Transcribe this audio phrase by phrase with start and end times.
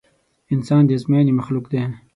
[0.53, 1.81] انسان د ازموينې مخلوق دی.